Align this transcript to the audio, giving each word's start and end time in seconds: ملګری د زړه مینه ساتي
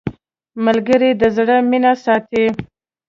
ملګری 0.65 1.11
د 1.21 1.23
زړه 1.35 1.55
مینه 1.69 1.93
ساتي 2.03 2.45